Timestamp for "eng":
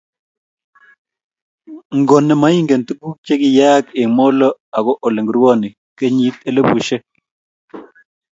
3.99-4.11